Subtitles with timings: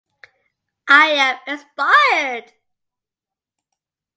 [0.87, 2.53] I am inspired!